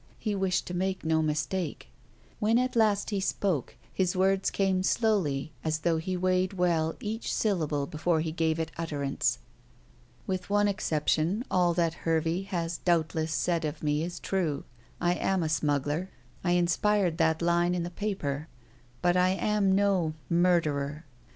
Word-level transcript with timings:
He 0.17 0.33
wished 0.33 0.65
to 0.65 0.73
make 0.73 1.05
no 1.05 1.21
mistake. 1.21 1.91
When 2.39 2.57
at 2.57 2.75
last 2.75 3.11
he 3.11 3.19
spoke 3.19 3.75
his 3.93 4.15
words 4.15 4.49
came 4.49 4.81
slowly 4.81 5.51
as 5.63 5.81
though 5.81 5.97
he 5.97 6.17
weighed 6.17 6.53
well 6.53 6.95
each 6.99 7.31
syllable 7.31 7.85
before 7.85 8.19
he 8.21 8.31
gave 8.31 8.57
it 8.59 8.71
utterance. 8.79 9.37
"With 10.25 10.49
one 10.49 10.67
exception 10.67 11.45
all 11.51 11.75
that 11.75 11.93
Hervey 12.01 12.41
has 12.45 12.79
doubtless 12.79 13.31
said 13.31 13.63
of 13.63 13.83
me 13.83 14.03
is 14.03 14.19
true. 14.19 14.63
I 14.99 15.13
am 15.13 15.43
a 15.43 15.47
smuggler; 15.49 16.09
I 16.43 16.53
inspired 16.53 17.19
that 17.19 17.43
line 17.43 17.75
in 17.75 17.83
the 17.83 17.91
paper; 17.91 18.47
but 19.03 19.15
I 19.15 19.29
am 19.29 19.75
no 19.75 20.15
murderer. 20.31 21.05